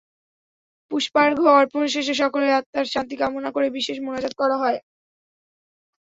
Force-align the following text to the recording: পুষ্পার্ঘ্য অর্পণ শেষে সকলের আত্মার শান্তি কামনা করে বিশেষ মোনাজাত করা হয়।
পুষ্পার্ঘ্য 0.91 1.47
অর্পণ 1.51 1.83
শেষে 1.93 2.13
সকলের 2.21 2.57
আত্মার 2.59 2.85
শান্তি 2.93 3.15
কামনা 3.17 3.49
করে 3.51 3.67
বিশেষ 3.77 3.97
মোনাজাত 3.99 4.33
করা 4.41 4.55
হয়। 4.57 4.79